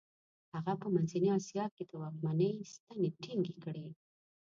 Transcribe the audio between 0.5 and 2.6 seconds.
هغه په منځنۍ اسیا کې د واکمنۍ